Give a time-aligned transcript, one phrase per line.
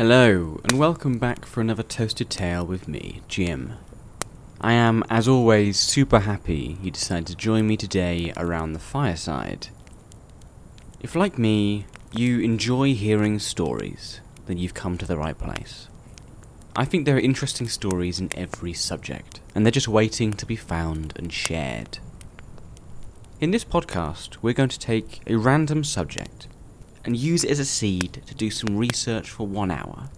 [0.00, 3.74] Hello, and welcome back for another Toasted Tale with me, Jim.
[4.58, 9.68] I am, as always, super happy you decided to join me today around the fireside.
[11.00, 11.84] If, like me,
[12.16, 15.88] you enjoy hearing stories, then you've come to the right place.
[16.74, 20.56] I think there are interesting stories in every subject, and they're just waiting to be
[20.56, 21.98] found and shared.
[23.38, 26.48] In this podcast, we're going to take a random subject
[27.04, 30.10] and use it as a seed to do some research for one hour.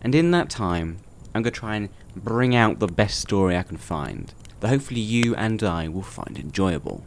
[0.00, 0.98] And in that time,
[1.34, 5.00] I'm going to try and bring out the best story I can find that hopefully
[5.00, 7.04] you and I will find enjoyable.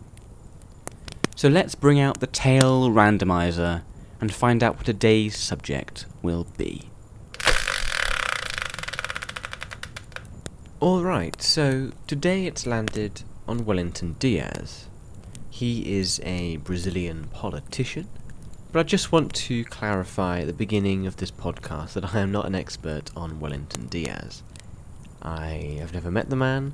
[1.35, 3.83] So let's bring out the tale randomizer
[4.21, 6.89] and find out what today's subject will be.
[10.81, 14.87] Alright, so today it's landed on Wellington Dias.
[15.49, 18.07] He is a Brazilian politician,
[18.71, 22.31] but I just want to clarify at the beginning of this podcast that I am
[22.31, 24.43] not an expert on Wellington Dias.
[25.23, 26.73] I have never met the man,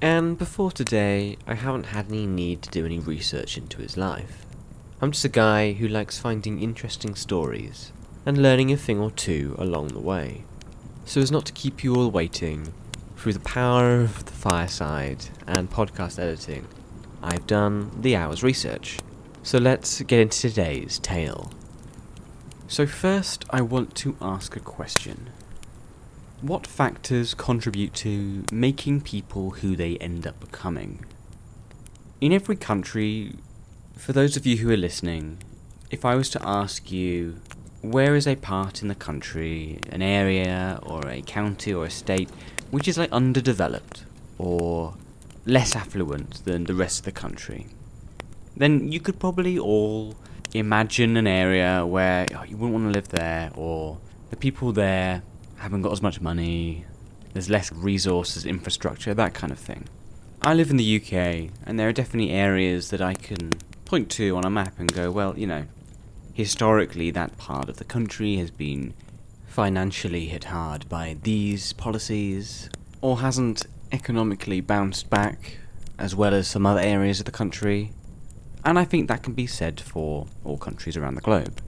[0.00, 4.46] and before today, I haven't had any need to do any research into his life.
[5.02, 7.92] I'm just a guy who likes finding interesting stories
[8.24, 10.44] and learning a thing or two along the way.
[11.04, 12.72] So as not to keep you all waiting,
[13.16, 16.66] through the power of the fireside and podcast editing,
[17.22, 18.98] I've done the hour's research.
[19.44, 21.52] So let's get into today's tale.
[22.66, 25.28] So, first, I want to ask a question.
[26.40, 31.04] What factors contribute to making people who they end up becoming?
[32.22, 33.34] In every country,
[33.94, 35.42] for those of you who are listening,
[35.90, 37.36] if I was to ask you,
[37.82, 42.30] where is a part in the country, an area, or a county, or a state,
[42.70, 44.06] which is like underdeveloped,
[44.38, 44.94] or
[45.44, 47.66] less affluent than the rest of the country,
[48.56, 50.14] then you could probably all
[50.52, 53.98] imagine an area where oh, you wouldn't want to live there, or
[54.30, 55.22] the people there
[55.56, 56.84] haven't got as much money,
[57.32, 59.88] there's less resources, infrastructure, that kind of thing.
[60.42, 63.52] I live in the UK, and there are definitely areas that I can
[63.84, 65.64] point to on a map and go, well, you know,
[66.32, 68.94] historically that part of the country has been
[69.46, 72.68] financially hit hard by these policies,
[73.00, 75.58] or hasn't economically bounced back
[75.98, 77.92] as well as some other areas of the country,
[78.64, 81.60] and I think that can be said for all countries around the globe.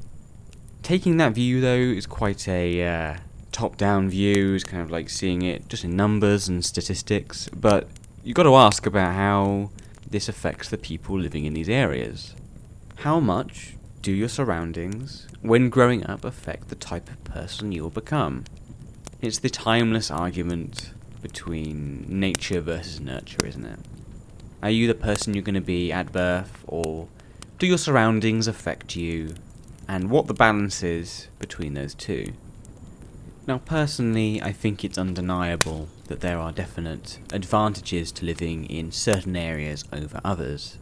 [0.83, 3.17] Taking that view, though, is quite a uh,
[3.53, 7.89] top down view, it's kind of like seeing it just in numbers and statistics, but
[8.23, 9.71] you've got to ask about how
[10.09, 12.34] this affects the people living in these areas.
[12.97, 18.45] How much do your surroundings, when growing up, affect the type of person you'll become?
[19.21, 20.93] It's the timeless argument
[21.23, 23.81] between nature versus nurture, isn't it?
[24.66, 27.06] Are you the person you're going to be at birth, or
[27.60, 29.37] do your surroundings affect you,
[29.87, 32.32] and what the balance is between those two?
[33.47, 39.37] Now, personally, I think it's undeniable that there are definite advantages to living in certain
[39.37, 40.78] areas over others.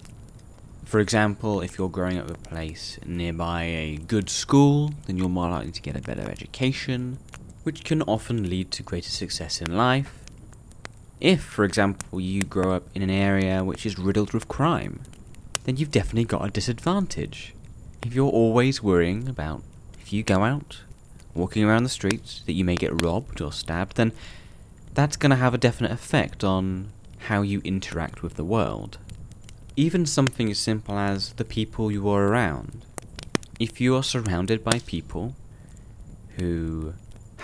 [0.86, 5.50] For example, if you're growing up a place nearby a good school, then you're more
[5.50, 7.18] likely to get a better education,
[7.64, 10.23] which can often lead to greater success in life,
[11.24, 15.00] if, for example, you grow up in an area which is riddled with crime,
[15.64, 17.54] then you've definitely got a disadvantage.
[18.04, 19.62] If you're always worrying about
[19.98, 20.82] if you go out,
[21.32, 24.12] walking around the streets, that you may get robbed or stabbed, then
[24.92, 26.90] that's going to have a definite effect on
[27.20, 28.98] how you interact with the world.
[29.76, 32.84] Even something as simple as the people you are around.
[33.58, 35.34] If you are surrounded by people
[36.36, 36.92] who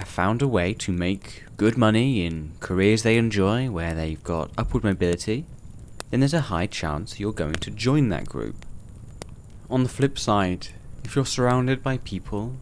[0.00, 4.50] have found a way to make good money in careers they enjoy, where they've got
[4.56, 5.44] upward mobility,
[6.09, 8.65] then there's a high chance you're going to join that group.
[9.69, 10.69] On the flip side,
[11.05, 12.56] if you're surrounded by people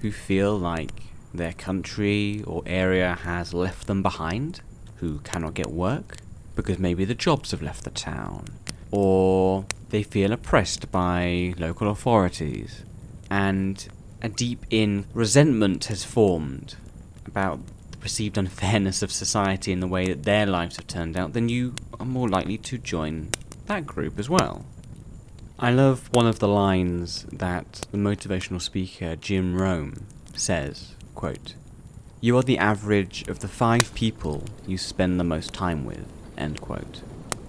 [0.00, 4.60] who feel like their country or area has left them behind,
[4.96, 6.18] who cannot get work
[6.54, 8.44] because maybe the jobs have left the town,
[8.90, 12.84] or they feel oppressed by local authorities,
[13.30, 13.88] and
[14.20, 16.76] a deep in resentment has formed
[17.32, 21.32] about the perceived unfairness of society and the way that their lives have turned out,
[21.32, 23.30] then you are more likely to join
[23.66, 24.66] that group as well.
[25.58, 31.54] I love one of the lines that the motivational speaker Jim Rohn says, quote,
[32.20, 36.06] You are the average of the five people you spend the most time with,
[36.36, 37.02] end quote.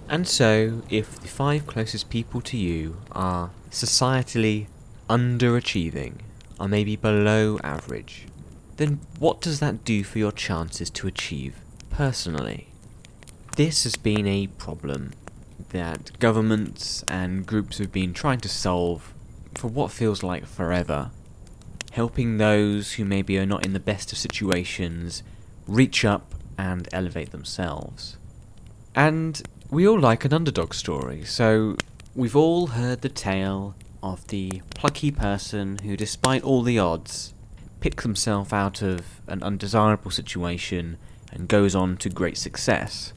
[0.08, 4.66] And so, if the five closest people to you are societally
[5.10, 6.14] underachieving,
[6.60, 8.26] are maybe below average,
[8.76, 11.56] then what does that do for your chances to achieve
[11.90, 12.68] personally?
[13.56, 15.12] This has been a problem
[15.70, 19.12] that governments and groups have been trying to solve
[19.54, 21.10] for what feels like forever.
[21.94, 25.22] helping those who maybe are not in the best of situations
[25.68, 28.16] reach up and elevate themselves.
[28.96, 29.40] And
[29.70, 31.76] we all like an underdog story, so
[32.16, 37.32] we've all heard the tale of the plucky person who, despite all the odds,
[37.84, 40.96] picks himself out of an undesirable situation
[41.30, 43.12] and goes on to great success.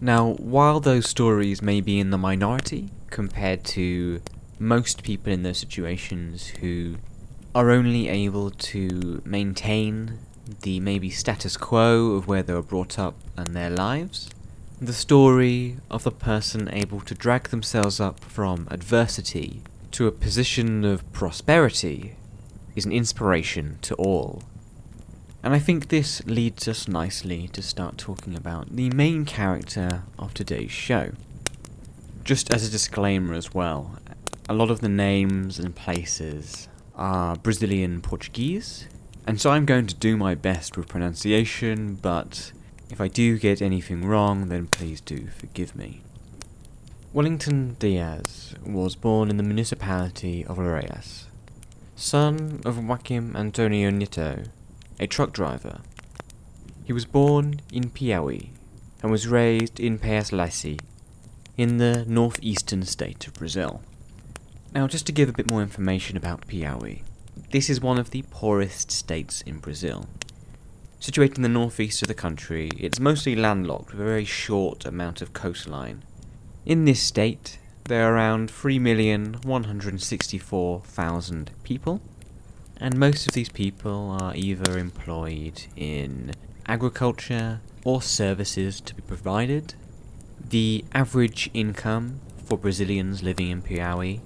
[0.00, 4.22] Now, while those stories may be in the minority compared to
[4.58, 6.96] most people in those situations who
[7.54, 10.20] are only able to maintain
[10.62, 14.30] the maybe status quo of where they were brought up and their lives,
[14.80, 19.60] the story of the person able to drag themselves up from adversity
[19.90, 22.16] to a position of prosperity
[22.74, 24.42] is an inspiration to all.
[25.42, 30.34] And I think this leads us nicely to start talking about the main character of
[30.34, 31.12] today's show.
[32.22, 33.98] Just as a disclaimer as well,
[34.48, 38.86] a lot of the names and places are Brazilian Portuguese,
[39.26, 42.52] and so I'm going to do my best with pronunciation, but
[42.90, 46.02] if I do get anything wrong, then please do forgive me.
[47.12, 51.24] Wellington Dias was born in the municipality of Areias,
[52.02, 54.48] son of Joaquim Antonio Nieto,
[54.98, 55.78] a truck driver.
[56.82, 58.48] He was born in Piauí
[59.00, 60.80] and was raised in Paes Lacy,
[61.56, 63.82] in the northeastern state of Brazil.
[64.74, 67.02] Now, just to give a bit more information about Piauí,
[67.52, 70.08] this is one of the poorest states in Brazil.
[70.98, 75.22] Situated in the northeast of the country, it's mostly landlocked with a very short amount
[75.22, 76.02] of coastline.
[76.66, 82.00] In this state, there are around 3,164,000 people,
[82.76, 86.32] and most of these people are either employed in
[86.66, 89.74] agriculture or services to be provided.
[90.40, 94.20] The average income for Brazilians living in Piauí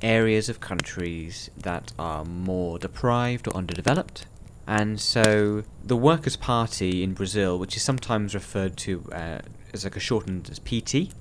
[0.00, 4.26] areas of countries that are more deprived or underdeveloped.
[4.66, 9.38] And so the Workers' Party in Brazil, which is sometimes referred to uh,
[9.72, 11.12] as like a shortened as PT,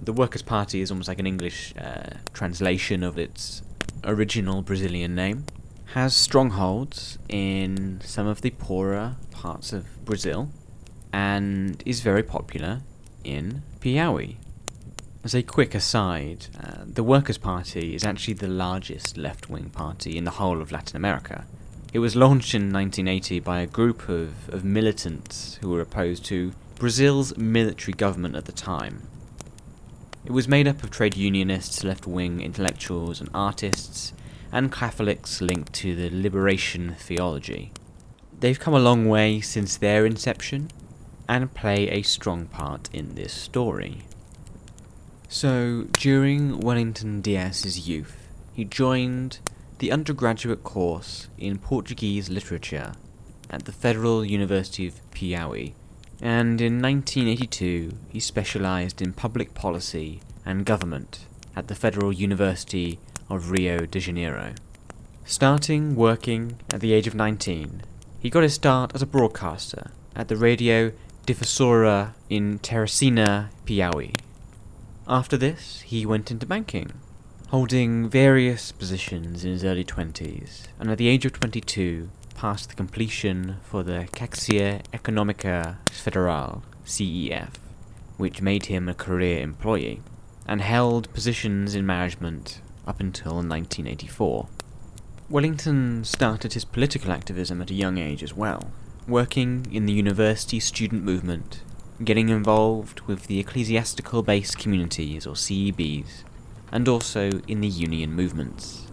[0.00, 3.62] the Workers' Party is almost like an English uh, translation of its
[4.04, 5.44] original Brazilian name,
[5.94, 10.50] has strongholds in some of the poorer parts of Brazil,
[11.12, 12.82] and is very popular
[13.24, 14.36] in Piauí.
[15.24, 20.16] As a quick aside, uh, the Workers' Party is actually the largest left wing party
[20.16, 21.44] in the whole of Latin America.
[21.92, 26.52] It was launched in 1980 by a group of, of militants who were opposed to
[26.76, 29.08] Brazil's military government at the time,
[30.28, 34.12] it was made up of trade unionists, left wing intellectuals, and artists,
[34.52, 37.72] and Catholics linked to the liberation theology.
[38.38, 40.70] They've come a long way since their inception
[41.28, 44.02] and play a strong part in this story.
[45.28, 49.40] So, during Wellington Dias's youth, he joined
[49.78, 52.94] the undergraduate course in Portuguese literature
[53.50, 55.74] at the Federal University of Piauí
[56.20, 63.50] and in 1982 he specialized in public policy and government at the Federal University of
[63.50, 64.54] Rio de Janeiro.
[65.24, 67.82] Starting working at the age of 19,
[68.18, 70.92] he got his start as a broadcaster at the Radio
[71.28, 74.14] Difusora in Teresina, Piauí.
[75.06, 76.90] After this, he went into banking,
[77.48, 82.74] holding various positions in his early 20s, and at the age of 22, passed the
[82.74, 87.50] completion for the Caixa Econômica Federal, CEF,
[88.16, 90.00] which made him a career employee,
[90.46, 94.48] and held positions in management up until 1984.
[95.28, 98.72] Wellington started his political activism at a young age as well,
[99.08, 101.62] working in the university student movement,
[102.04, 106.24] getting involved with the ecclesiastical based communities or CEBs,
[106.70, 108.86] and also in the union movements.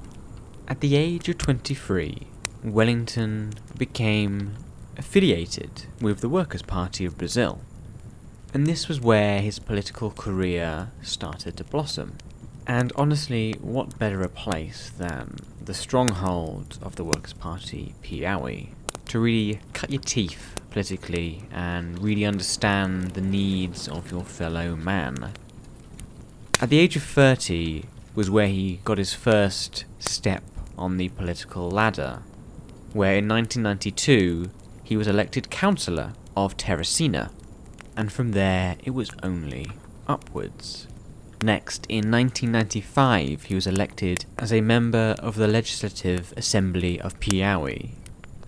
[0.68, 2.28] At the age of 23,
[2.64, 4.54] Wellington became
[4.98, 7.62] affiliated with the Workers' Party of Brazil,
[8.54, 12.14] and this was where his political career started to blossom.
[12.66, 18.70] And honestly, what better a place than the stronghold of the Workers' Party, Piaui,
[19.16, 25.32] to really cut your teeth politically and really understand the needs of your fellow man.
[26.60, 30.44] At the age of 30 was where he got his first step
[30.78, 32.24] on the political ladder,
[32.92, 34.52] where in 1992
[34.84, 37.32] he was elected councillor of Teresina,
[37.96, 39.68] and from there it was only
[40.10, 40.88] upwards.
[41.42, 47.92] Next, in 1995, he was elected as a member of the Legislative Assembly of Piaui.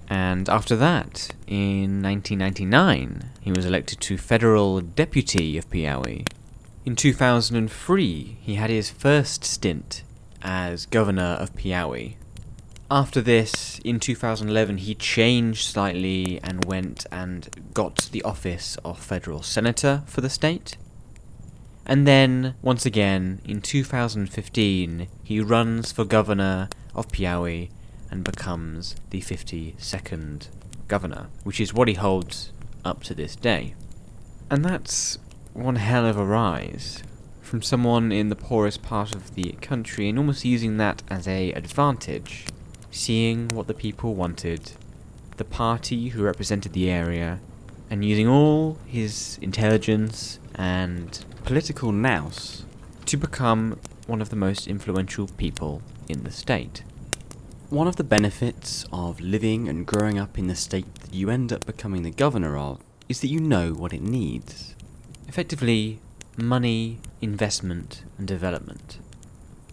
[0.10, 6.26] And after that, in 1999, he was elected to Federal Deputy of Piaui.
[6.86, 10.04] In 2003, he had his first stint
[10.42, 12.16] as Governor of Piaui.
[12.90, 19.42] After this, in 2011, he changed slightly and went and got the office of Federal
[19.42, 20.78] Senator for the state.
[21.86, 27.70] And then, once again, in 2015, he runs for governor of Piaui
[28.10, 30.48] and becomes the 52nd
[30.88, 32.52] governor, which is what he holds
[32.84, 33.76] up to this day.
[34.50, 35.18] And that's
[35.54, 37.04] one hell of a rise
[37.42, 41.52] from someone in the poorest part of the country and almost using that as a
[41.54, 42.46] advantage,
[42.92, 44.72] seeing what the people wanted,
[45.38, 47.40] the party who represented the area,
[47.90, 52.66] and using all his intelligence and political nous
[53.06, 56.84] to become one of the most influential people in the state.
[57.70, 61.52] One of the benefits of living and growing up in the state that you end
[61.52, 64.74] up becoming the governor of is that you know what it needs.
[65.28, 66.00] Effectively,
[66.38, 69.00] money, investment, and development.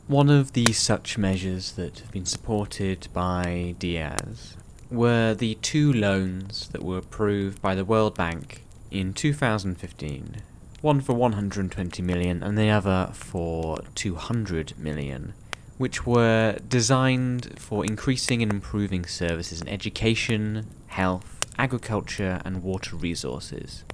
[0.08, 4.56] One of the such measures that have been supported by Dias
[4.90, 10.42] were the two loans that were approved by the World Bank in 2015
[10.84, 15.32] one for 120 million and the other for 200 million,
[15.76, 23.84] which were designed for increasing and improving services in education, health, agriculture, and water resources.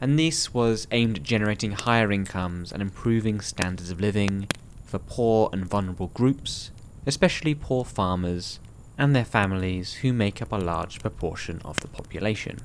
[0.00, 4.48] And this was aimed at generating higher incomes and improving standards of living
[4.84, 6.70] for poor and vulnerable groups,
[7.06, 8.60] especially poor farmers
[8.96, 12.58] and their families who make up a large proportion of the population.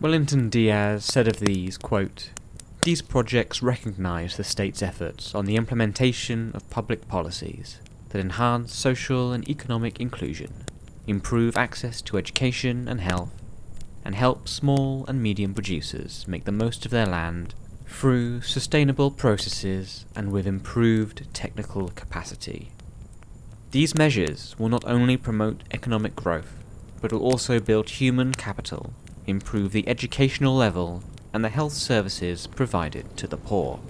[0.00, 2.30] Wellington Dias said of these, quote,
[2.82, 9.32] these projects recognise the state's efforts on the implementation of public policies that enhance social
[9.32, 10.64] and economic inclusion,
[11.06, 13.30] improve access to education and health,
[14.04, 17.54] and help small and medium producers make the most of their land
[17.86, 22.70] through sustainable processes and with improved technical capacity.
[23.70, 26.54] These measures will not only promote economic growth,
[27.00, 28.92] but will also build human capital,
[29.26, 33.80] improve the educational level and the health services provided to the poor.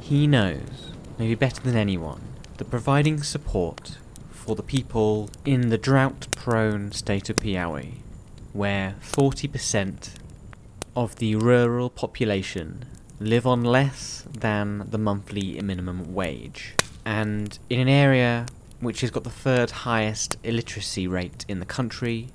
[0.00, 2.20] He knows, maybe better than anyone,
[2.56, 3.98] that providing support
[4.30, 7.94] for the people in the drought prone state of Piaui,
[8.52, 10.10] where 40%
[10.94, 12.84] of the rural population
[13.18, 18.46] live on less than the monthly minimum wage, and in an area
[18.80, 22.28] which has got the third highest illiteracy rate in the country,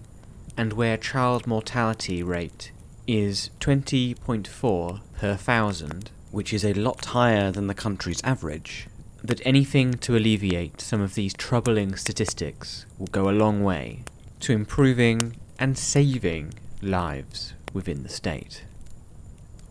[0.57, 2.71] and where child mortality rate
[3.07, 8.87] is 20.4 per thousand, which is a lot higher than the country's average.
[9.23, 14.03] That anything to alleviate some of these troubling statistics will go a long way
[14.41, 18.63] to improving and saving lives within the state.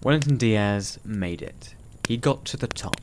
[0.02, 1.74] Wellington Dias made it.
[2.06, 3.00] He got to the top.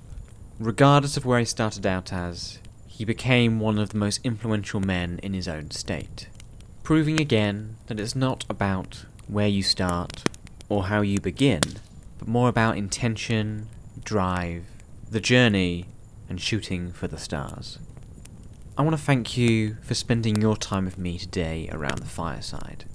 [0.59, 5.19] Regardless of where he started out as, he became one of the most influential men
[5.21, 6.29] in his own state,
[6.83, 10.23] proving again that it's not about where you start
[10.69, 11.61] or how you begin,
[12.19, 13.67] but more about intention,
[14.03, 14.63] drive,
[15.11, 15.87] the journey,
[16.29, 17.79] and shooting for the stars.
[18.77, 22.85] I want to thank you for spending your time with me today around the fireside.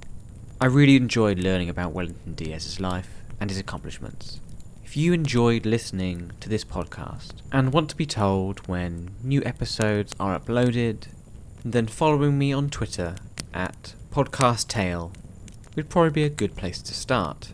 [0.61, 3.09] I really enjoyed learning about Wellington Dias's life
[3.41, 4.41] and his accomplishments.
[4.85, 10.15] If you enjoyed listening to this podcast and want to be told when new episodes
[10.21, 11.07] are uploaded,
[11.65, 13.15] then following me on Twitter
[13.55, 15.13] at Podcast Tale
[15.77, 17.53] would probably be a good place to start.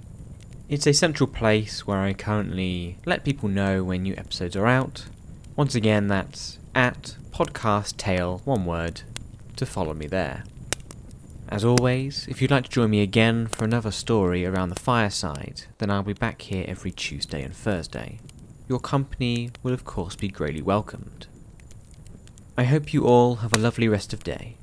[0.68, 5.04] It's a central place where I currently let people know when new episodes are out,
[5.56, 9.00] Once again, that's at podcast tale, one word,
[9.56, 10.44] to follow me there.
[11.48, 15.62] As always, if you'd like to join me again for another story around the fireside,
[15.78, 18.18] then I'll be back here every Tuesday and Thursday.
[18.68, 21.26] Your company will of course be greatly welcomed.
[22.58, 24.58] I hope you all have a lovely rest of day,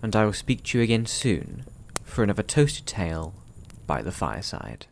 [0.00, 1.64] and I will speak to you again soon
[2.04, 3.34] for another toasted tale
[3.88, 4.86] by the fireside.